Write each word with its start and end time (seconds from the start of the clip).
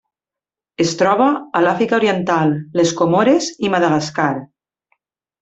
Es 0.85 0.93
troba 1.01 1.27
a 1.59 1.61
l'Àfrica 1.65 1.97
Oriental, 1.99 2.55
les 2.81 2.95
Comores 3.03 3.51
i 3.67 3.71
Madagascar. 3.77 4.29